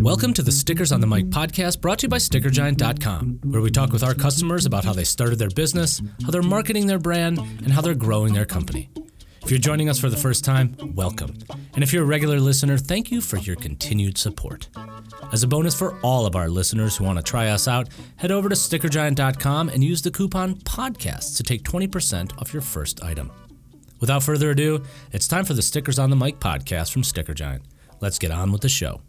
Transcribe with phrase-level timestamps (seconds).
[0.00, 3.70] Welcome to the Stickers on the Mic podcast brought to you by StickerGiant.com, where we
[3.70, 7.38] talk with our customers about how they started their business, how they're marketing their brand,
[7.38, 8.90] and how they're growing their company.
[9.42, 11.36] If you're joining us for the first time, welcome.
[11.74, 14.68] And if you're a regular listener, thank you for your continued support.
[15.32, 18.30] As a bonus for all of our listeners who want to try us out, head
[18.30, 23.32] over to StickerGiant.com and use the coupon PODCAST to take 20% off your first item.
[24.00, 27.64] Without further ado, it's time for the Stickers on the Mic podcast from Sticker Giant.
[28.00, 29.00] Let's get on with the show.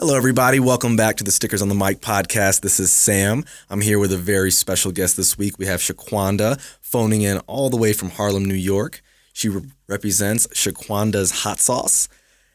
[0.00, 0.60] Hello, everybody.
[0.60, 2.60] Welcome back to the Stickers on the Mic podcast.
[2.60, 3.44] This is Sam.
[3.68, 5.58] I'm here with a very special guest this week.
[5.58, 9.02] We have Shaquanda phoning in all the way from Harlem, New York.
[9.32, 12.08] She re- represents Shaquanda's Hot Sauce.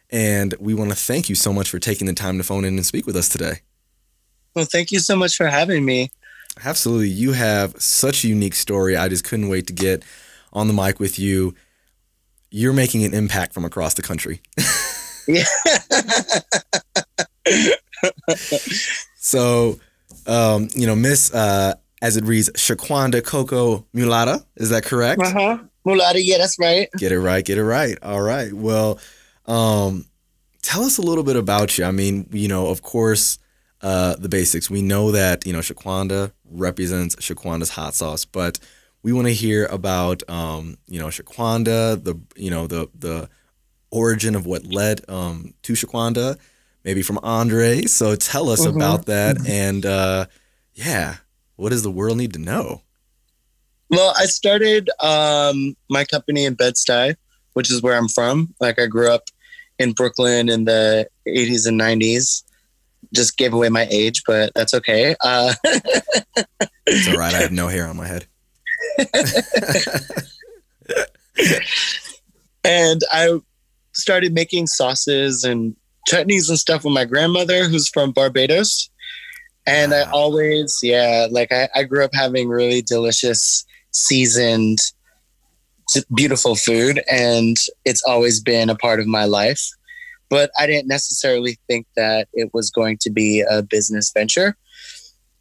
[0.09, 2.75] And we want to thank you so much for taking the time to phone in
[2.75, 3.59] and speak with us today.
[4.55, 6.11] Well, thank you so much for having me.
[6.63, 7.09] Absolutely.
[7.09, 8.95] You have such a unique story.
[8.95, 10.05] I just couldn't wait to get
[10.53, 11.55] on the mic with you.
[12.51, 14.39] You're making an impact from across the country.
[15.27, 15.45] Yeah.
[19.23, 19.79] So,
[20.27, 24.45] um, you know, Miss, uh, as it reads, Shaquanda Coco Mulata.
[24.57, 25.21] Is that correct?
[25.21, 25.57] uh huh.
[25.85, 26.89] Mulata, yeah, that's right.
[26.97, 27.43] Get it right.
[27.43, 27.97] Get it right.
[28.03, 28.51] All right.
[28.51, 28.99] Well,
[29.45, 30.05] um,
[30.61, 31.85] tell us a little bit about you.
[31.85, 33.39] I mean, you know, of course,
[33.81, 34.69] uh, the basics.
[34.69, 38.59] We know that you know Shaquanda represents Shaquanda's hot sauce, but
[39.03, 43.29] we want to hear about um, you know Shaquanda, the you know the the
[43.91, 46.37] origin of what led um, to Shaquanda,
[46.83, 47.83] maybe from Andre.
[47.83, 48.75] So tell us Mhm.
[48.75, 50.25] about that, and uh,
[50.73, 51.17] yeah,
[51.55, 52.81] what does the world need to know?
[53.89, 57.15] Well, I started um, my company in Bed-Stuy,
[57.53, 58.53] which is where I'm from.
[58.59, 59.29] Like, I grew up
[59.77, 62.43] in Brooklyn in the 80s and 90s.
[63.13, 65.15] Just gave away my age, but that's okay.
[65.21, 65.53] Uh,
[66.87, 67.33] It's all right.
[67.33, 68.25] I have no hair on my head.
[72.63, 73.39] and I
[73.93, 75.75] started making sauces and
[76.09, 78.89] chutneys and stuff with my grandmother, who's from Barbados.
[79.65, 84.79] And I always, yeah, like I, I grew up having really delicious, seasoned,
[86.13, 89.61] beautiful food, and it's always been a part of my life.
[90.29, 94.57] But I didn't necessarily think that it was going to be a business venture.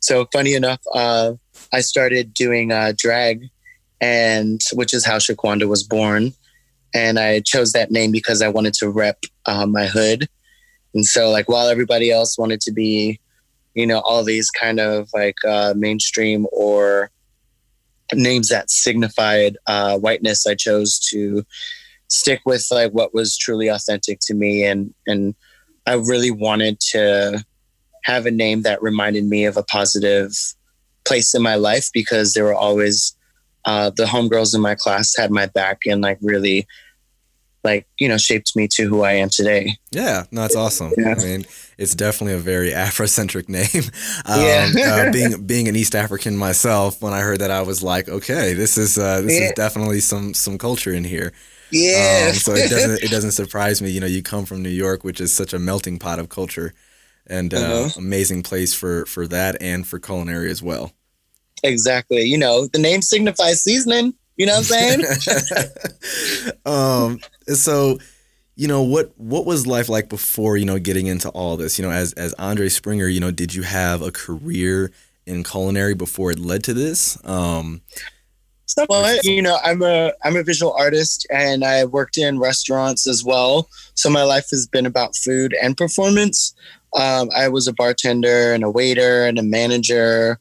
[0.01, 1.33] So, funny enough, uh,
[1.73, 3.49] I started doing uh, drag,
[4.01, 6.33] and which is how Shaquanda was born
[6.95, 10.29] and I chose that name because I wanted to rep uh, my hood.
[10.95, 13.21] And so, like, while everybody else wanted to be,
[13.75, 17.11] you know, all these kind of like uh, mainstream or
[18.13, 21.45] names that signified uh, whiteness, I chose to
[22.09, 25.35] stick with like what was truly authentic to me, and and
[25.87, 27.45] I really wanted to
[28.05, 30.33] have a name that reminded me of a positive
[31.05, 33.17] place in my life because there were always
[33.65, 36.67] uh, the homegirls in my class had my back and like really
[37.65, 39.77] like you know shaped me to who I am today.
[39.91, 40.93] Yeah, no, that's awesome.
[40.97, 41.15] Yeah.
[41.19, 41.47] I mean,
[41.79, 43.85] it's definitely a very Afrocentric name.
[44.27, 45.07] Um, Yeah.
[45.09, 48.55] uh, being being an East African myself, when I heard that, I was like, okay,
[48.55, 51.33] this is uh, this is definitely some some culture in here.
[51.71, 52.29] Yeah.
[52.31, 53.91] Um, so it doesn't it doesn't surprise me.
[53.91, 56.73] You know, you come from New York, which is such a melting pot of culture,
[57.27, 57.91] and uh, Uh-huh.
[57.97, 60.93] amazing place for for that and for culinary as well.
[61.65, 62.23] exactly.
[62.23, 64.15] You know, the name signifies seasoning.
[64.37, 65.05] You know what I'm saying?
[66.67, 67.21] um
[67.61, 67.99] so
[68.55, 71.85] you know what what was life like before you know getting into all this you
[71.85, 74.93] know as as andre springer you know did you have a career
[75.27, 77.83] in culinary before it led to this um
[78.89, 83.25] well, you know, I'm a I'm a visual artist and I worked in restaurants as
[83.25, 83.69] well.
[83.95, 86.55] So my life has been about food and performance.
[86.95, 90.39] Um, I was a bartender and a waiter and a manager.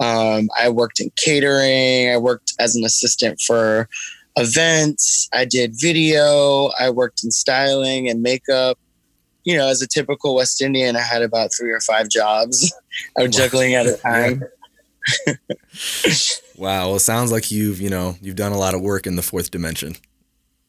[0.00, 2.10] Um, I worked in catering.
[2.10, 3.88] I worked as an assistant for
[4.36, 5.28] events.
[5.32, 6.70] I did video.
[6.78, 8.78] I worked in styling and makeup.
[9.44, 12.72] You know, as a typical West Indian, I had about three or five jobs.
[13.18, 13.44] I was Wow.
[13.44, 14.42] juggling at a time.
[16.56, 19.16] wow well it sounds like you've you know you've done a lot of work in
[19.16, 19.94] the fourth dimension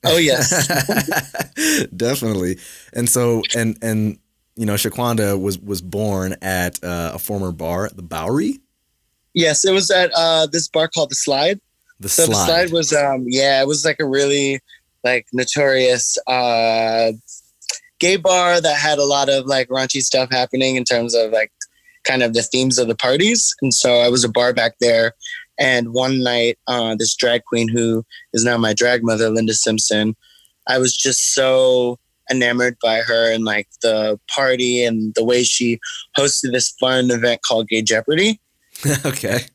[0.03, 0.67] Oh yes.
[1.95, 2.57] definitely
[2.91, 4.19] and so and and
[4.57, 8.59] you know shaquanda was was born at uh, a former bar the bowery
[9.33, 11.59] Yes, it was at uh, this bar called the Slide.
[12.05, 14.59] The So slide, the Slide was, um, yeah, it was like a really
[15.03, 17.13] like notorious uh,
[17.99, 21.51] gay bar that had a lot of like raunchy stuff happening in terms of like
[22.03, 23.55] kind of the themes of the parties.
[23.61, 25.13] And so I was a bar back there.
[25.57, 30.15] And one night, uh, this drag queen who is now my drag mother, Linda Simpson,
[30.67, 31.97] I was just so
[32.29, 35.79] enamored by her and like the party and the way she
[36.15, 38.39] hosted this fun event called Gay Jeopardy.
[39.05, 39.45] okay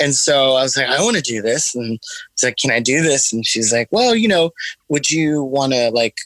[0.00, 1.74] and so I was like, I want to do this.
[1.74, 1.98] And
[2.32, 3.32] it's like, can I do this?
[3.32, 4.50] And she's like, well, you know,
[4.88, 6.16] would you want to like,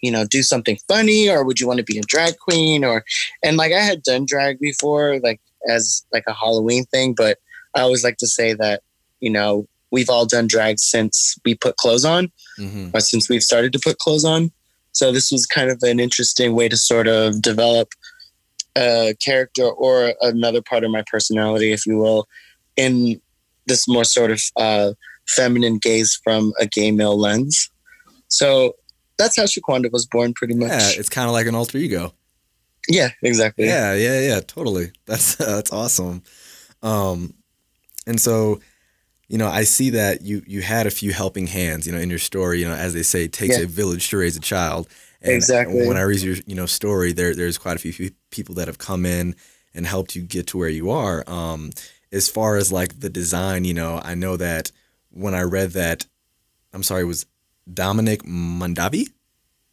[0.00, 3.04] you know, do something funny or would you want to be a drag queen or,
[3.42, 7.38] and like I had done drag before, like as like a Halloween thing, but
[7.74, 8.82] I always like to say that,
[9.20, 12.90] you know, we've all done drag since we put clothes on mm-hmm.
[12.94, 14.50] or since we've started to put clothes on.
[14.92, 17.90] So this was kind of an interesting way to sort of develop
[18.76, 22.26] a character or another part of my personality, if you will,
[22.76, 23.20] in
[23.66, 24.92] this more sort of uh,
[25.28, 27.70] feminine gaze from a gay male lens.
[28.28, 28.74] So
[29.18, 30.70] that's how Shaquanda was born, pretty much.
[30.70, 32.12] Yeah, it's kind of like an alter ego.
[32.88, 33.66] Yeah, exactly.
[33.66, 34.92] Yeah, yeah, yeah, totally.
[35.06, 36.22] That's uh, that's awesome.
[36.82, 37.34] Um,
[38.06, 38.60] and so,
[39.28, 41.86] you know, I see that you you had a few helping hands.
[41.86, 43.64] You know, in your story, you know, as they say, it takes yeah.
[43.64, 44.88] a village to raise a child.
[45.22, 45.86] And exactly.
[45.86, 48.78] When I read your you know story, there there's quite a few people that have
[48.78, 49.36] come in
[49.74, 51.22] and helped you get to where you are.
[51.28, 51.70] Um,
[52.12, 54.72] as far as like the design, you know, I know that
[55.10, 56.06] when I read that,
[56.72, 57.26] I'm sorry, it was
[57.72, 59.08] Dominic Mondavi?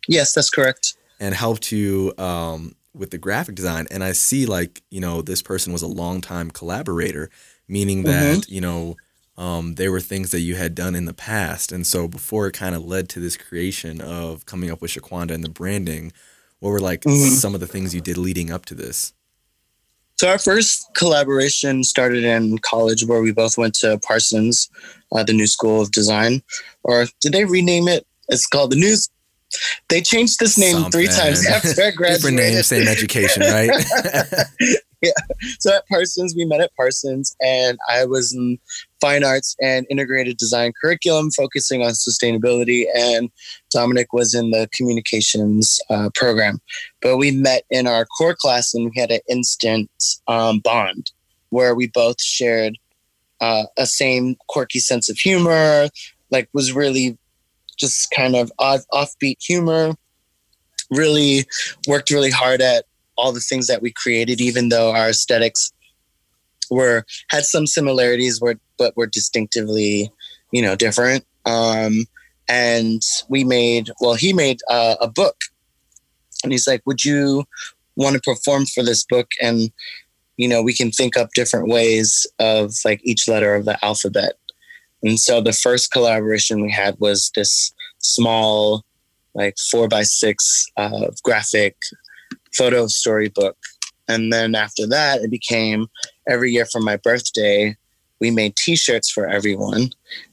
[0.08, 0.96] Yes, that's correct.
[1.20, 3.88] And helped you um, with the graphic design.
[3.92, 7.30] And I see like, you know, this person was a longtime collaborator,
[7.68, 8.54] meaning that, mm-hmm.
[8.54, 8.96] you know,
[9.38, 11.72] um, there were things that you had done in the past.
[11.72, 15.32] And so before it kind of led to this creation of coming up with Shaquanda
[15.32, 16.12] and the branding,
[16.60, 17.36] what were like mm-hmm.
[17.36, 19.14] some of the things you did leading up to this?
[20.20, 24.70] So our first collaboration started in college, where we both went to Parsons,
[25.12, 26.42] uh, the New School of Design,
[26.84, 28.06] or did they rename it?
[28.30, 28.96] It's called the New.
[29.90, 30.92] They changed this name Something.
[30.92, 32.22] three times after I graduated.
[32.22, 33.70] Different name, same education, right?
[35.02, 35.12] yeah.
[35.60, 38.58] So at Parsons, we met at Parsons, and I was in
[39.00, 42.86] fine arts and integrated design curriculum focusing on sustainability.
[42.96, 43.30] And
[43.72, 46.60] Dominic was in the communications uh, program.
[47.02, 49.92] But we met in our core class and we had an instant
[50.28, 51.12] um, bond
[51.50, 52.78] where we both shared
[53.40, 55.90] uh, a same quirky sense of humor,
[56.32, 57.18] like was really
[57.78, 59.94] just kind of off, offbeat humor.
[60.90, 61.46] Really
[61.88, 62.86] worked really hard at
[63.18, 65.72] all the things that we created, even though our aesthetics
[66.70, 70.12] were had some similarities, were but were distinctively,
[70.52, 71.26] you know, different.
[71.46, 72.06] Um,
[72.48, 75.36] and we made well, he made uh, a book,
[76.44, 77.46] and he's like, "Would you
[77.96, 79.72] want to perform for this book?" And
[80.38, 84.34] you know, we can think up different ways of like each letter of the alphabet.
[85.04, 88.84] And so the first collaboration we had was this small,
[89.34, 91.76] like four by six uh, graphic
[92.56, 93.58] photo storybook.
[94.08, 95.88] And then after that, it became
[96.30, 97.76] every year for my birthday,
[98.20, 99.92] we made t shirts for everyone.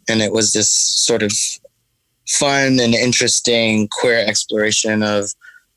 [0.08, 1.32] And it was this sort of
[2.28, 5.30] fun and interesting queer exploration of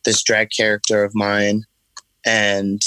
[0.06, 1.66] this drag character of mine.
[2.25, 2.81] And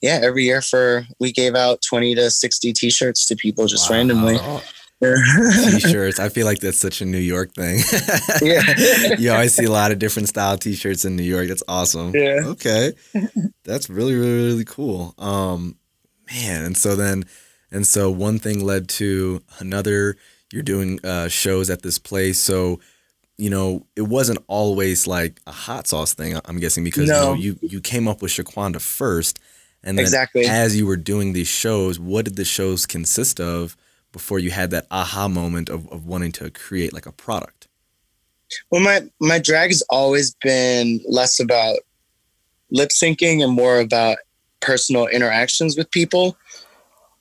[0.00, 3.90] yeah, every year for we gave out 20 to 60 t shirts to people just
[3.90, 3.96] wow.
[3.96, 4.38] randomly.
[5.02, 6.18] T-shirts.
[6.20, 7.80] I feel like that's such a New York thing.
[8.42, 9.14] yeah.
[9.18, 11.48] you always see a lot of different style t-shirts in New York.
[11.48, 12.14] That's awesome.
[12.14, 12.42] Yeah.
[12.44, 12.92] Okay.
[13.64, 15.14] That's really, really, really cool.
[15.18, 15.76] Um,
[16.32, 16.64] man.
[16.64, 17.24] And so then,
[17.70, 20.16] and so one thing led to another.
[20.52, 22.40] You're doing uh, shows at this place.
[22.40, 22.80] So,
[23.36, 27.34] you know, it wasn't always like a hot sauce thing, I'm guessing, because no.
[27.34, 29.38] you, know, you, you came up with Shaquanda first.
[29.82, 30.46] And then exactly.
[30.46, 33.76] as you were doing these shows, what did the shows consist of?
[34.16, 37.68] Before you had that aha moment of, of wanting to create like a product?
[38.70, 41.76] Well, my my drag has always been less about
[42.70, 44.16] lip syncing and more about
[44.60, 46.34] personal interactions with people.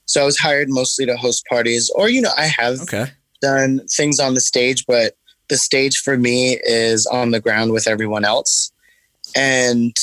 [0.05, 3.07] So I was hired mostly to host parties, or you know, I have okay.
[3.41, 5.17] done things on the stage, but
[5.49, 8.71] the stage for me is on the ground with everyone else.
[9.35, 9.93] And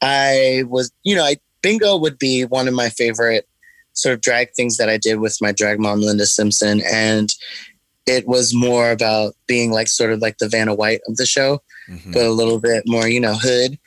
[0.00, 3.46] I was, you know, I bingo would be one of my favorite
[3.92, 6.82] sort of drag things that I did with my drag mom, Linda Simpson.
[6.90, 7.32] And
[8.06, 11.62] it was more about being like sort of like the Vanna White of the show,
[11.88, 12.12] mm-hmm.
[12.12, 13.78] but a little bit more, you know, hood.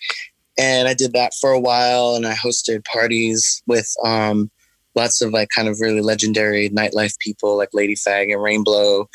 [0.57, 4.49] And I did that for a while and I hosted parties with um,
[4.95, 9.09] lots of like kind of really legendary nightlife people like Lady Fag and Rainbow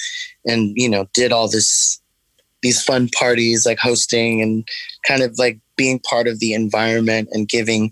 [0.45, 2.01] and, you know, did all this
[2.63, 4.69] these fun parties like hosting and
[5.07, 7.91] kind of like being part of the environment and giving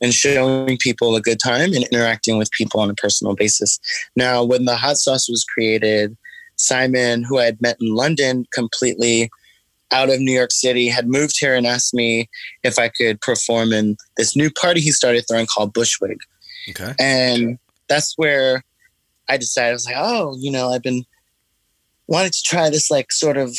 [0.00, 3.78] and showing people a good time and interacting with people on a personal basis.
[4.14, 6.16] Now, when the hot sauce was created,
[6.56, 9.30] Simon, who I had met in London completely
[9.92, 12.28] out of New York City, had moved here and asked me
[12.62, 16.18] if I could perform in this new party he started throwing called Bushwig.
[16.70, 16.92] Okay.
[16.98, 18.64] And that's where
[19.28, 21.04] I decided, I was like, oh, you know, I've been
[22.06, 23.56] wanting to try this like sort of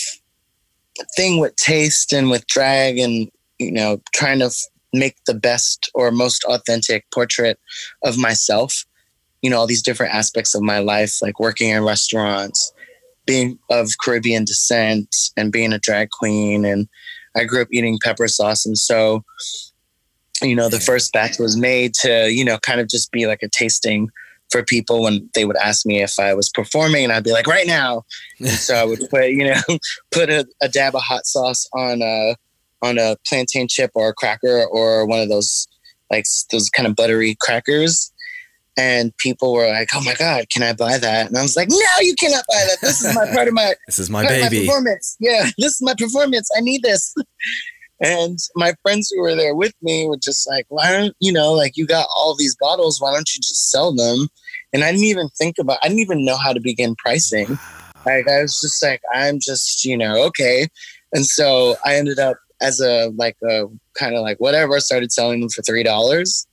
[1.15, 3.29] thing with taste and with drag and,
[3.60, 4.50] you know, trying to
[4.94, 7.60] make the best or most authentic portrait
[8.03, 8.86] of myself.
[9.44, 12.74] you know, all these different aspects of my life, like working in restaurants,
[13.27, 16.65] being of Caribbean descent, and being a drag queen.
[16.65, 16.88] And
[17.36, 18.65] I grew up eating pepper sauce.
[18.65, 19.24] And so,
[20.41, 23.44] you know, the first batch was made to, you know, kind of just be like
[23.44, 24.10] a tasting
[24.50, 27.48] for people when they would ask me if I was performing, and I'd be like,
[27.48, 28.03] right now.
[28.46, 29.62] so I would put, you know,
[30.12, 32.36] put a, a, dab of hot sauce on a
[32.81, 35.67] on a plantain chip or a cracker or one of those
[36.12, 38.12] like those kind of buttery crackers.
[38.79, 41.67] And people were like, "Oh my god, can I buy that?" And I was like,
[41.69, 42.77] "No, you cannot buy that.
[42.81, 45.17] This is my part of my this is my baby my performance.
[45.19, 46.50] Yeah, this is my performance.
[46.55, 47.13] I need this."
[48.00, 51.53] And my friends who were there with me were just like, why don't you know,
[51.53, 54.27] like you got all these bottles, why don't you just sell them?
[54.72, 57.57] And I didn't even think about I didn't even know how to begin pricing.
[58.05, 60.67] Like I was just like, I'm just, you know, okay.
[61.13, 63.66] And so I ended up as a like a
[63.98, 66.48] kind of like whatever, I started selling them for three dollars.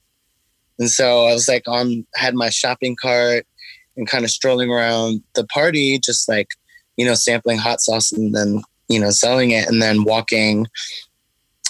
[0.79, 3.47] And so I was like on had my shopping cart
[3.97, 6.49] and kind of strolling around the party, just like,
[6.97, 10.67] you know, sampling hot sauce and then, you know, selling it and then walking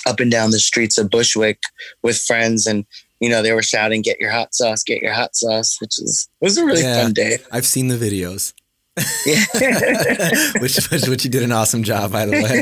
[0.07, 1.61] up and down the streets of Bushwick
[2.03, 2.85] with friends and
[3.21, 6.29] you know they were shouting get your hot sauce get your hot sauce which is
[6.41, 8.53] it was a really yeah, fun day I've seen the videos.
[10.61, 12.61] which, which which you did an awesome job by the way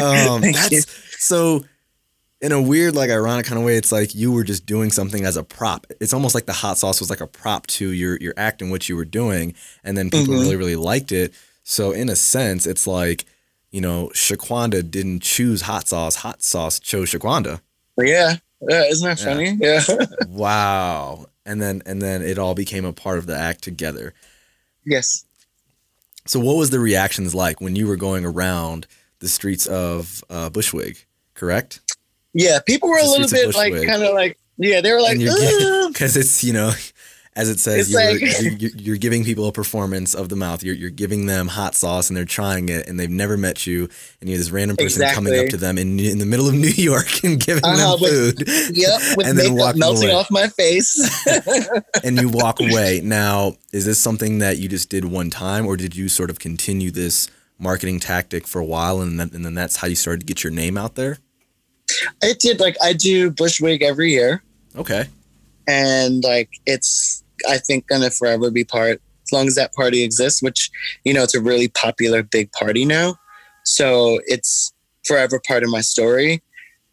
[0.02, 0.80] um, Thank you.
[1.18, 1.64] so
[2.40, 5.24] in a weird like ironic kind of way it's like you were just doing something
[5.24, 8.16] as a prop it's almost like the hot sauce was like a prop to your
[8.18, 9.52] your act and what you were doing
[9.82, 10.42] and then people mm-hmm.
[10.42, 13.24] really really liked it so in a sense it's like
[13.74, 16.14] you know, Shaquanda didn't choose hot sauce.
[16.14, 17.60] Hot sauce chose Shaquanda.
[17.98, 18.36] Yeah.
[18.60, 18.84] Yeah.
[18.84, 19.58] Isn't that funny?
[19.60, 19.82] Yeah.
[19.88, 20.06] yeah.
[20.28, 21.26] wow.
[21.44, 24.14] And then and then it all became a part of the act together.
[24.86, 25.24] Yes.
[26.26, 28.86] So what was the reactions like when you were going around
[29.18, 31.06] the streets of uh, Bushwick?
[31.34, 31.80] Correct.
[32.32, 35.18] Yeah, people were the a little bit like kind of like yeah, they were like
[35.18, 36.72] because it's you know
[37.36, 38.20] as it says, you're, like,
[38.60, 40.62] you're, you're, giving people a performance of the mouth.
[40.62, 43.88] You're, you're giving them hot sauce and they're trying it and they've never met you.
[44.20, 45.14] And you're this random person exactly.
[45.14, 47.98] coming up to them in, in the middle of New York and giving uh-huh, them
[47.98, 48.38] food.
[48.38, 50.14] With, yep, with and then walking melting away.
[50.14, 51.26] off my face.
[52.04, 53.00] and you walk away.
[53.02, 56.38] Now, is this something that you just did one time or did you sort of
[56.38, 60.20] continue this marketing tactic for a while and then, and then that's how you started
[60.20, 61.18] to get your name out there?
[62.22, 62.60] I did.
[62.60, 64.44] Like, I do Bushwig every year.
[64.76, 65.06] Okay.
[65.66, 70.42] And like, it's I think gonna forever be part as long as that party exists,
[70.42, 70.70] which
[71.04, 73.16] you know it's a really popular big party now.
[73.64, 74.72] So it's
[75.06, 76.42] forever part of my story.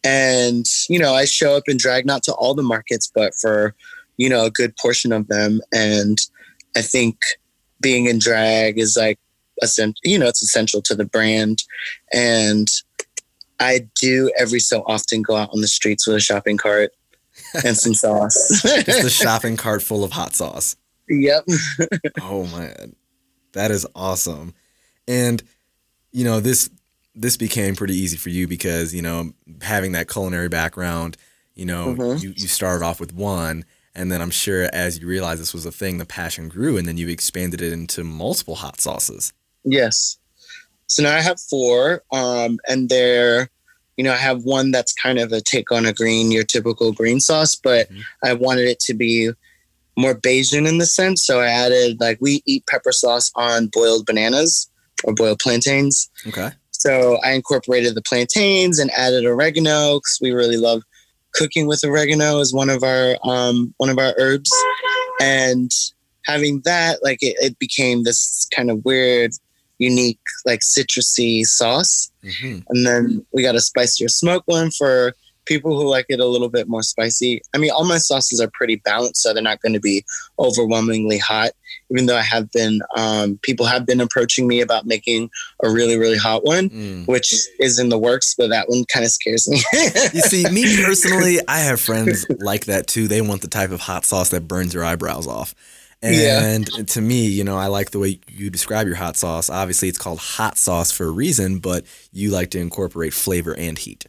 [0.04, 3.74] And you know, I show up in drag not to all the markets, but for
[4.16, 5.60] you know a good portion of them.
[5.72, 6.18] And
[6.76, 7.18] I think
[7.80, 9.18] being in drag is like
[9.60, 10.00] essential.
[10.04, 11.62] You know, it's essential to the brand.
[12.12, 12.68] And
[13.60, 16.92] I do every so often go out on the streets with a shopping cart
[17.64, 18.62] and some sauce.
[18.84, 20.76] Just a shopping cart full of hot sauce.
[21.08, 21.44] Yep.
[22.20, 22.94] oh man.
[23.52, 24.54] That is awesome.
[25.06, 25.42] And
[26.12, 26.70] you know, this
[27.14, 31.18] this became pretty easy for you because, you know, having that culinary background,
[31.54, 32.24] you know, mm-hmm.
[32.24, 35.66] you, you started off with one and then I'm sure as you realized this was
[35.66, 39.32] a thing, the passion grew and then you expanded it into multiple hot sauces.
[39.64, 40.18] Yes.
[40.86, 43.48] So now I have four, um, and they're
[43.96, 46.92] you know, I have one that's kind of a take on a green, your typical
[46.92, 48.00] green sauce, but mm-hmm.
[48.24, 49.30] I wanted it to be
[49.96, 51.24] more Bajan in the sense.
[51.24, 54.70] So I added like we eat pepper sauce on boiled bananas
[55.04, 56.10] or boiled plantains.
[56.26, 56.50] Okay.
[56.70, 60.82] So I incorporated the plantains and added oregano because we really love
[61.34, 64.50] cooking with oregano as one of our um, one of our herbs,
[65.20, 65.70] and
[66.24, 69.32] having that like it, it became this kind of weird
[69.82, 72.10] unique like citrusy sauce.
[72.24, 72.60] Mm-hmm.
[72.68, 76.48] And then we got a spicier smoke one for people who like it a little
[76.48, 77.42] bit more spicy.
[77.54, 80.04] I mean, all my sauces are pretty balanced, so they're not going to be
[80.38, 81.50] overwhelmingly hot.
[81.90, 85.30] Even though I have been, um, people have been approaching me about making
[85.62, 87.06] a really, really hot one, mm.
[87.08, 89.62] which is in the works, but that one kind of scares me.
[90.14, 93.08] you see, me personally, I have friends like that too.
[93.08, 95.54] They want the type of hot sauce that burns your eyebrows off.
[96.02, 96.82] And yeah.
[96.84, 99.48] to me, you know, I like the way you describe your hot sauce.
[99.48, 103.78] Obviously, it's called hot sauce for a reason, but you like to incorporate flavor and
[103.78, 104.06] heat.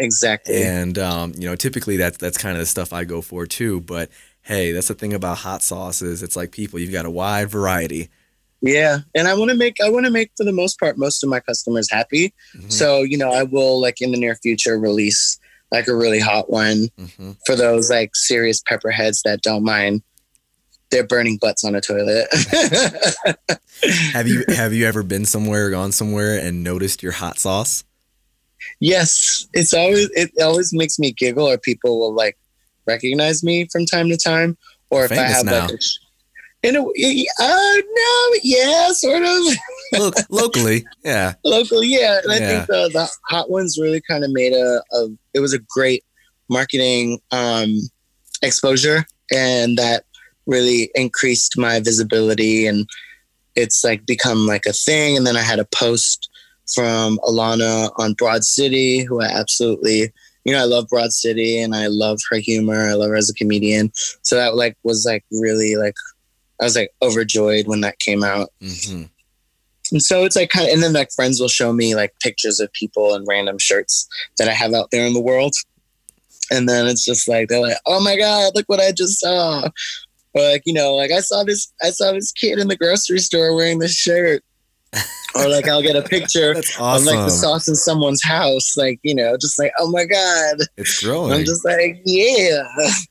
[0.00, 0.62] Exactly.
[0.62, 3.80] And um, you know, typically that's that's kind of the stuff I go for too.
[3.80, 4.10] But
[4.42, 6.22] hey, that's the thing about hot sauces.
[6.22, 8.08] It's like people, you've got a wide variety.
[8.60, 11.22] Yeah, and I want to make I want to make for the most part most
[11.22, 12.34] of my customers happy.
[12.56, 12.70] Mm-hmm.
[12.70, 15.38] So you know, I will like in the near future release
[15.70, 17.32] like a really hot one mm-hmm.
[17.46, 20.02] for those like serious pepperheads that don't mind
[20.90, 22.28] they're burning butts on a toilet.
[24.12, 27.84] have you have you ever been somewhere, or gone somewhere, and noticed your hot sauce?
[28.80, 32.38] Yes, it's always it always makes me giggle, or people will like
[32.86, 34.56] recognize me from time to time,
[34.90, 35.66] or if I have now.
[35.66, 39.56] like, a, In a, uh, no, yeah, sort of.
[39.98, 41.34] Look, locally, yeah.
[41.44, 42.20] Local, yeah.
[42.22, 45.52] And I think the, the hot ones really kind of made a, a, it was
[45.52, 46.04] a great
[46.50, 47.78] marketing um,
[48.42, 49.06] exposure.
[49.30, 50.04] And that
[50.48, 52.66] really increased my visibility.
[52.66, 52.88] And
[53.54, 55.16] it's like become like a thing.
[55.16, 56.28] And then I had a post
[56.74, 60.12] from Ilana on Broad City, who I absolutely,
[60.44, 62.88] you know, I love Broad City and I love her humor.
[62.88, 63.92] I love her as a comedian.
[64.22, 65.94] So that like was like really like,
[66.60, 68.48] I was like overjoyed when that came out.
[68.60, 69.04] hmm
[69.92, 72.60] And so it's like kind of, and then like friends will show me like pictures
[72.60, 75.54] of people and random shirts that I have out there in the world.
[76.50, 79.68] And then it's just like, they're like, oh my God, look what I just saw.
[80.38, 83.18] Or like, you know, like I saw this, I saw this kid in the grocery
[83.18, 84.42] store wearing this shirt.
[85.34, 88.76] or like I'll get a picture That's of like the sauce in someone's house.
[88.76, 90.58] Like, you know, just like, oh my God.
[90.76, 91.32] It's growing.
[91.32, 92.62] I'm just like, yeah.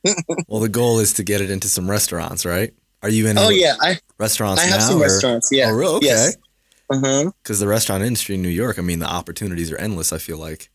[0.47, 2.73] well, the goal is to get it into some restaurants, right?
[3.03, 3.75] Are you in Oh yeah.
[3.81, 4.87] I, restaurants I have now?
[4.87, 5.49] some or- restaurants.
[5.51, 5.69] Yeah.
[5.69, 5.89] Oh, real?
[5.97, 6.07] Okay.
[6.07, 6.37] Yes.
[6.89, 7.31] Uh-huh.
[7.43, 10.13] Because the restaurant industry in New York, I mean, the opportunities are endless.
[10.13, 10.69] I feel like.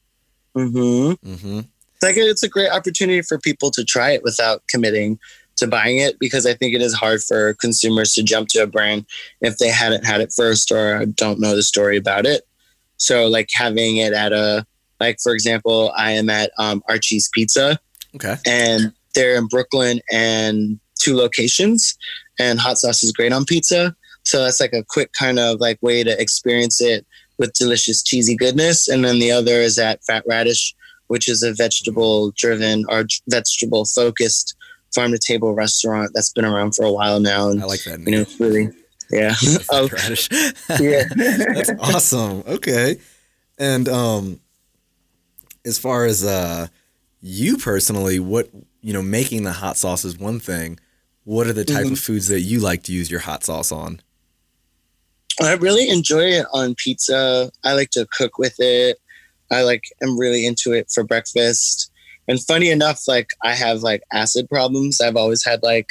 [0.57, 1.35] Mm-hmm.
[1.35, 5.19] hmm It's like it's a great opportunity for people to try it without committing
[5.57, 8.67] to buying it because I think it is hard for consumers to jump to a
[8.67, 9.07] brand
[9.41, 12.43] if they hadn't had it first or don't know the story about it.
[12.97, 14.67] So like having it at a
[15.01, 17.79] like for example, I am at um, Archie's Pizza
[18.15, 18.37] Okay.
[18.47, 21.97] and they're in Brooklyn and two locations
[22.39, 23.95] and hot sauce is great on pizza.
[24.25, 27.05] So that's like a quick kind of like way to experience it
[27.39, 28.89] with delicious cheesy goodness.
[28.89, 30.75] And then the other is at Fat Radish,
[31.09, 34.55] which is a vegetable driven or vegetable focused
[34.95, 37.49] farm to table restaurant that's been around for a while now.
[37.51, 38.01] And I like that.
[38.01, 38.69] you know, really
[39.11, 39.35] yeah.
[39.71, 40.29] oh Radish.
[40.81, 41.05] yeah.
[41.15, 42.43] That's awesome.
[42.47, 42.99] Okay.
[43.59, 44.41] And um
[45.65, 46.69] as far as uh
[47.21, 48.49] you personally, what
[48.81, 50.79] you know, making the hot sauce is one thing.
[51.25, 51.93] What are the type Mhm.
[51.93, 54.01] of foods that you like to use your hot sauce on?
[55.41, 57.51] I really enjoy it on pizza.
[57.65, 58.99] I like to cook with it.
[59.51, 61.92] I like am really into it for breakfast.
[62.33, 65.03] And funny enough, like I have like acid problems.
[65.03, 65.89] I've always had like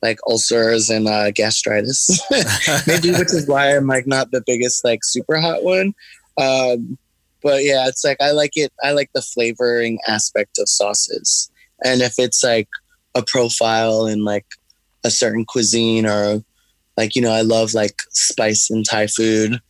[0.00, 2.18] like ulcers and uh, gastritis.
[2.86, 5.92] Maybe which is why I'm like not the biggest like super hot one.
[6.38, 6.96] Um,
[7.42, 8.72] but yeah, it's like I like it.
[8.82, 11.50] I like the flavoring aspect of sauces,
[11.84, 12.70] and if it's like
[13.14, 14.46] a profile in like
[15.04, 16.42] a certain cuisine or
[16.96, 19.60] like you know, I love like spice and Thai food.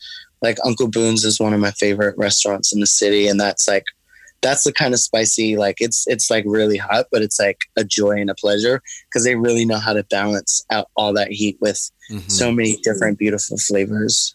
[0.41, 3.87] Like Uncle Boons is one of my favorite restaurants in the city, and that's like
[4.43, 5.57] that's the kind of spicy.
[5.57, 9.25] Like it's it's like really hot, but it's like a joy and a pleasure because
[9.25, 12.31] they really know how to balance out all that heat with Mhm.
[12.31, 14.35] so many different beautiful flavors.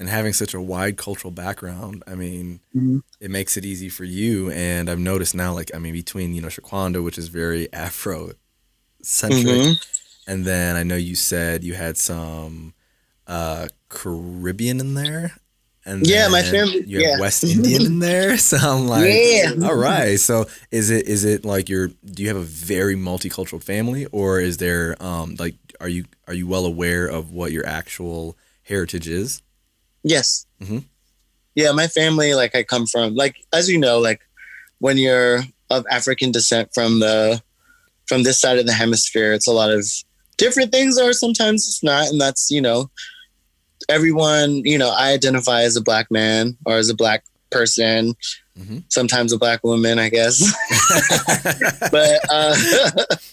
[0.00, 3.02] and having such a wide cultural background, I mean, Mhm.
[3.18, 4.48] it makes it easy for you.
[4.52, 8.30] And I've noticed now, like, I mean, between you know Shaquanda, which is very Afro
[9.02, 9.74] centric, Mhm.
[10.28, 12.74] and then I know you said you had some
[13.26, 15.36] uh, Caribbean in there.
[15.88, 17.18] And Yeah, my family- You have yeah.
[17.20, 19.54] West Indian in there, so I'm like, Yeah.
[19.64, 20.20] all right.
[20.20, 21.88] So is it is it like you're?
[21.88, 26.34] Do you have a very multicultural family, or is there um like are you are
[26.34, 29.40] you well aware of what your actual heritage is?
[30.04, 30.46] Yes.
[30.62, 30.84] Mhm.
[31.54, 34.20] Yeah, my family, like I come from, like as you know, like
[34.78, 37.42] when you're of African descent from the
[38.06, 39.84] from this side of the hemisphere, it's a lot of
[40.36, 42.90] different things, or sometimes it's not, and that's you know,
[43.88, 44.62] everyone.
[44.64, 48.14] You know, I identify as a black man or as a black person,
[48.58, 48.82] Mhm.
[48.88, 50.40] sometimes a black woman, I guess.
[51.90, 52.56] but uh,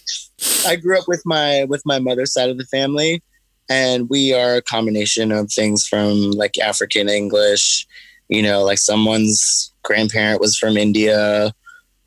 [0.68, 3.22] I grew up with my with my mother's side of the family,
[3.70, 7.86] and we are a combination of things from like African English,
[8.30, 11.54] you know, like someone's grandparent was from India,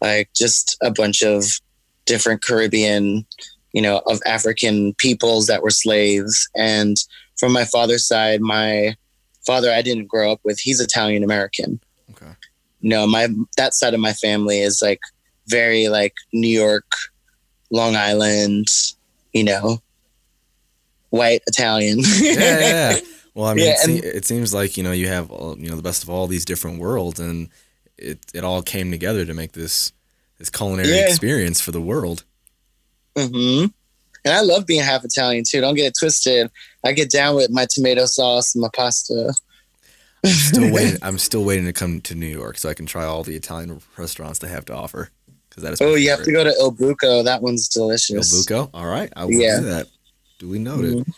[0.01, 1.45] like just a bunch of
[2.07, 3.27] different Caribbean,
[3.73, 6.49] you know, of African peoples that were slaves.
[6.57, 6.97] And
[7.39, 8.95] from my father's side, my
[9.47, 11.81] father I didn't grow up with, he's Italian American.
[12.11, 12.33] okay.
[12.83, 15.01] No, my that side of my family is like
[15.49, 16.87] very like New York,
[17.71, 18.69] Long Island,
[19.33, 19.79] you know,
[21.11, 21.99] white Italian.
[22.21, 22.97] yeah, yeah.
[23.35, 25.71] Well, I mean, Yeah, it, se- it seems like you know you have all, you
[25.71, 27.51] know the best of all these different worlds, and
[27.97, 29.93] it it all came together to make this
[30.39, 31.07] this culinary Yeah.
[31.09, 32.25] experience for the world.
[33.17, 33.67] hmm
[34.25, 35.61] And I love being half Italian too.
[35.61, 36.51] Don't get it twisted.
[36.85, 39.33] I get down with my tomato sauce and my pasta.
[40.25, 40.99] Still waiting.
[41.03, 43.81] I'm still waiting to come to New York so I can try all the Italian
[43.97, 45.11] restaurants they have to offer.
[45.49, 45.81] Because that is.
[45.81, 47.25] Oh, you have to go to Il Buco.
[47.25, 48.11] That one's delicious.
[48.35, 48.43] Il.
[48.67, 48.71] Buco.
[48.75, 49.61] All right, I will Yeah.
[49.61, 49.87] do that.
[50.39, 50.95] Duly noted.
[50.99, 51.13] Mhm.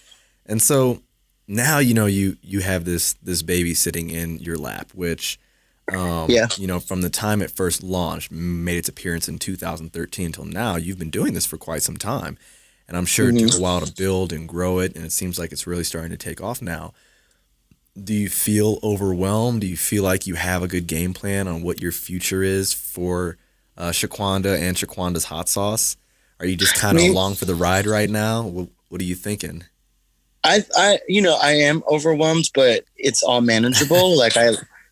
[0.46, 1.02] And so
[1.48, 5.38] now you know you you have this this baby sitting in your lap, which
[5.92, 6.46] um, Yeah.
[6.56, 10.76] you know from the time it first launched, made its appearance in 2013 until now,
[10.76, 12.38] you've been doing this for quite some time.
[12.90, 13.46] And I'm sure mm-hmm.
[13.46, 15.84] it took a while to build and grow it, and it seems like it's really
[15.84, 16.92] starting to take off now.
[17.96, 19.60] Do you feel overwhelmed?
[19.60, 22.72] Do you feel like you have a good game plan on what your future is
[22.72, 23.38] for
[23.78, 25.96] uh, Shaquanda and Shaquanda's hot sauce?
[26.40, 28.42] Are you just kind of along for the ride right now?
[28.42, 29.62] What, what are you thinking?
[30.42, 34.18] I, I, you know, I am overwhelmed, but it's all manageable.
[34.18, 34.50] like I,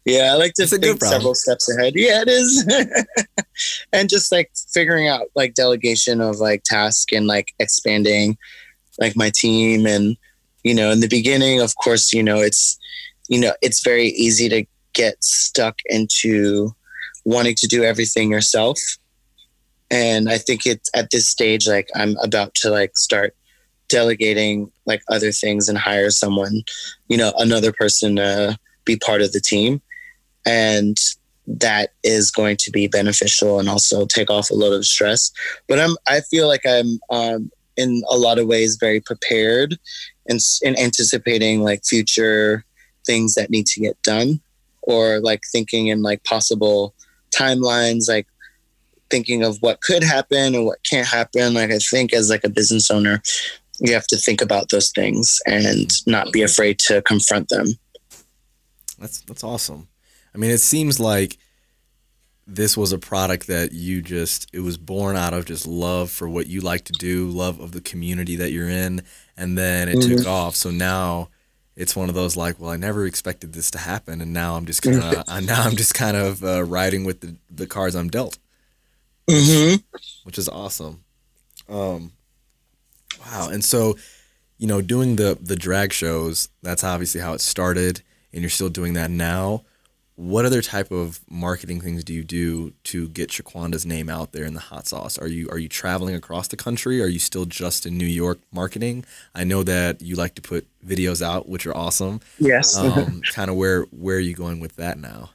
[0.09, 1.92] yeah, I like to it's think several steps ahead.
[1.94, 2.66] Yeah, it is.
[3.92, 8.38] and just like figuring out like delegation of like task and like expanding
[8.99, 10.16] like my team and
[10.64, 12.79] you know, in the beginning, of course, you know, it's
[13.29, 16.75] you know, it's very easy to get stuck into
[17.25, 18.79] wanting to do everything yourself.
[19.90, 23.35] And I think it's at this stage like I'm about to like start
[23.88, 26.62] delegating like other things and hire someone,
[27.09, 29.81] you know, another person to be part of the team.
[30.48, 30.98] And
[31.48, 35.32] that is going to be beneficial and also take off a lot of stress.
[35.66, 39.78] But I'm I feel like I'm um, in a lot of ways very prepared
[40.28, 42.64] and in anticipating like future
[43.06, 44.40] things that need to get done
[44.82, 46.94] or like thinking in like possible
[47.34, 48.26] timelines like
[49.11, 51.54] thinking of what could happen and what can't happen.
[51.54, 53.22] Like i think as like a business owner
[53.80, 57.68] you have to think about those things and not be afraid to confront them.
[58.98, 59.87] That's that's awesome
[60.35, 61.38] i mean it seems like
[62.49, 66.27] this was a product that you just it was born out of just love for
[66.27, 69.03] what you like to do love of the community that you're in
[69.37, 70.17] and then it mm-hmm.
[70.17, 70.57] took off.
[70.57, 71.29] So now
[71.77, 74.67] it's one of those like well i never expected this to happen and now i'm
[74.67, 78.09] just kind of now i'm just kind of uh, riding with the, the cards i'm
[78.09, 78.38] dealt.
[79.31, 79.77] Mm-hmm.
[80.25, 81.05] which is awesome.
[81.69, 82.12] Um
[83.21, 83.51] wow.
[83.53, 83.97] And so
[84.57, 88.71] you know doing the the drag shows that's obviously how it started and you're still
[88.71, 89.64] doing that now
[90.18, 94.44] what other type of marketing things do you do to get Shaquanda's name out there
[94.44, 95.16] in the hot sauce?
[95.16, 97.00] Are you are you traveling across the country?
[97.00, 99.04] Are you still just in New York marketing?
[99.33, 102.20] I know that you like to put videos out, which are awesome.
[102.40, 102.76] Yes.
[102.76, 105.31] Um, kind of where where are you going with that now?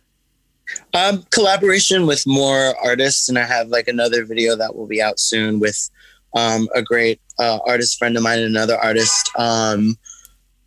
[0.94, 5.18] Um, collaboration with more artists, and I have like another video that will be out
[5.18, 5.90] soon with
[6.36, 9.32] um, a great uh, artist friend of mine and another artist.
[9.38, 9.98] Um,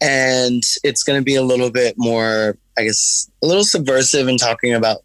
[0.01, 4.37] and it's going to be a little bit more, I guess, a little subversive in
[4.37, 4.99] talking about,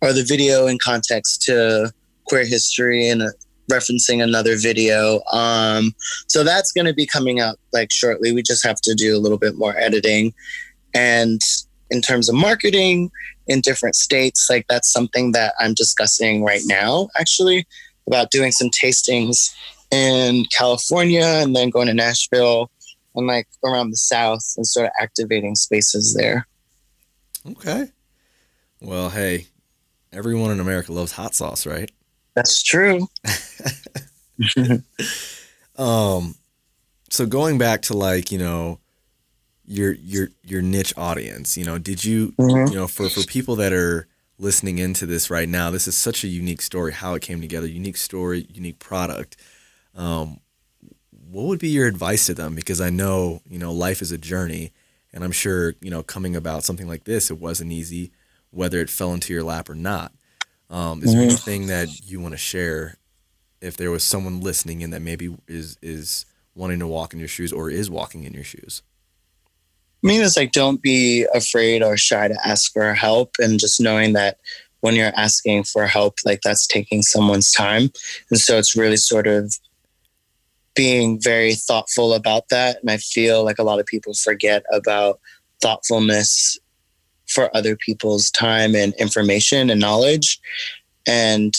[0.00, 1.92] or the video in context to
[2.24, 3.30] queer history and uh,
[3.70, 5.20] referencing another video.
[5.32, 5.94] Um,
[6.26, 8.32] so that's going to be coming out like shortly.
[8.32, 10.32] We just have to do a little bit more editing.
[10.94, 11.40] And
[11.90, 13.10] in terms of marketing
[13.46, 17.66] in different states, like that's something that I'm discussing right now, actually,
[18.06, 19.54] about doing some tastings
[19.90, 22.70] in California and then going to Nashville
[23.14, 26.46] and like around the South and sort of activating spaces there.
[27.46, 27.88] Okay.
[28.80, 29.46] Well, hey,
[30.12, 31.90] everyone in America loves hot sauce, right?
[32.34, 33.08] That's true.
[35.76, 36.34] um,
[37.10, 38.78] so going back to like you know
[39.64, 42.72] your your your niche audience, you know, did you mm-hmm.
[42.72, 44.06] you know for for people that are
[44.38, 47.66] listening into this right now, this is such a unique story how it came together,
[47.66, 49.36] unique story, unique product.
[49.94, 50.40] Um,
[51.30, 52.54] what would be your advice to them?
[52.54, 54.72] Because I know, you know, life is a journey,
[55.12, 58.12] and I'm sure, you know, coming about something like this, it wasn't easy,
[58.50, 60.12] whether it fell into your lap or not.
[60.70, 61.30] Um, is there mm-hmm.
[61.30, 62.98] anything that you want to share
[63.60, 67.28] if there was someone listening in that maybe is is wanting to walk in your
[67.28, 68.82] shoes or is walking in your shoes?
[70.02, 73.80] I mean, it's like don't be afraid or shy to ask for help, and just
[73.80, 74.38] knowing that
[74.80, 77.90] when you're asking for help, like that's taking someone's time,
[78.30, 79.58] and so it's really sort of
[80.78, 82.80] being very thoughtful about that.
[82.80, 85.18] And I feel like a lot of people forget about
[85.60, 86.56] thoughtfulness
[87.26, 90.38] for other people's time and information and knowledge
[91.04, 91.52] and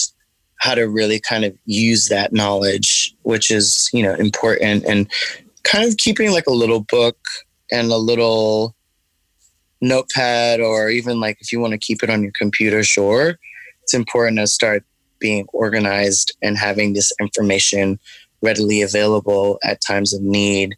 [0.62, 5.12] how to really kind of use that knowledge, which is, you know, important and
[5.66, 7.18] kind of keeping like a little book
[7.74, 8.74] and a little
[9.82, 13.38] notepad or even like if you want to keep it on your computer, sure.
[13.84, 14.86] It's important to start
[15.20, 18.00] being organized and having this information
[18.42, 20.76] readily available at times of need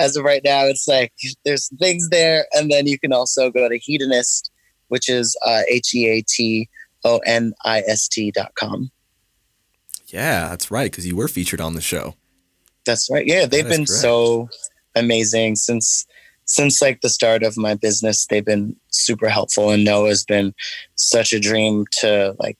[0.00, 1.12] as of right now, it's like
[1.44, 2.46] there's things there.
[2.52, 4.50] And then you can also go to Heatonist,
[4.88, 6.68] which is uh, H E A T
[7.04, 8.90] O N I S T dot com.
[10.08, 10.90] Yeah, that's right.
[10.90, 12.16] Because you were featured on the show.
[12.84, 13.26] That's right.
[13.26, 14.00] Yeah, they've been correct.
[14.00, 14.48] so
[14.96, 16.06] amazing since
[16.44, 18.26] since like the start of my business.
[18.26, 20.54] They've been super helpful, and Noah's been
[20.96, 22.58] such a dream to like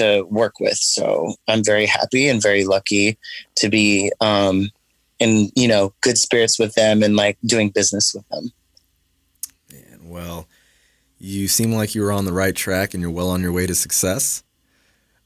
[0.00, 0.76] to work with.
[0.76, 3.18] So I'm very happy and very lucky
[3.56, 4.70] to be um,
[5.18, 8.52] in you know good spirits with them and like doing business with them.
[9.70, 10.46] Man, well,
[11.18, 13.66] you seem like you were on the right track and you're well on your way
[13.66, 14.42] to success.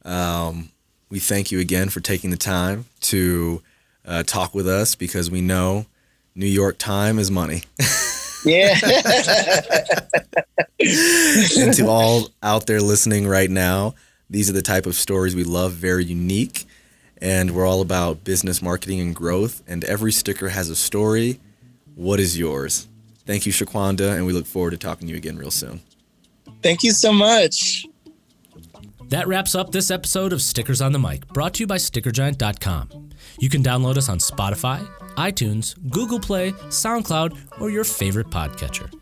[0.04, 0.70] Um,
[1.08, 3.62] we thank you again for taking the time to
[4.04, 5.87] uh, talk with us because we know
[6.34, 7.62] New York time is money.
[8.44, 8.74] Yeah.
[11.58, 13.94] and to all out there listening right now,
[14.30, 16.66] these are the type of stories we love, very unique.
[17.20, 19.62] And we're all about business, marketing, and growth.
[19.66, 21.40] And every sticker has a story.
[21.94, 22.88] What is yours?
[23.26, 25.80] Thank you, Shaquanda, and we look forward to talking to you again real soon.
[26.62, 27.87] Thank you so much.
[29.08, 33.10] That wraps up this episode of Stickers on the Mic, brought to you by StickerGiant.com.
[33.38, 38.92] You can download us on Spotify, iTunes, Google Play, SoundCloud, or your favorite podcatcher.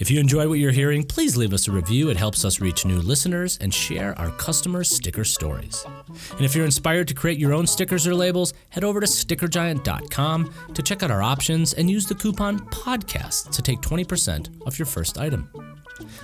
[0.00, 2.08] If you enjoy what you're hearing, please leave us a review.
[2.08, 5.84] It helps us reach new listeners and share our customers' sticker stories.
[6.30, 10.54] And if you're inspired to create your own stickers or labels, head over to StickerGiant.com
[10.72, 14.86] to check out our options and use the coupon PODCAST to take 20% off your
[14.86, 15.50] first item.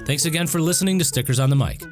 [0.06, 1.82] Thanks again for listening to Stickers on the Mic.